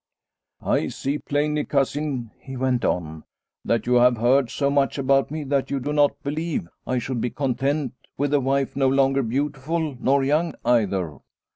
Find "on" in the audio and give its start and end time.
2.83-3.23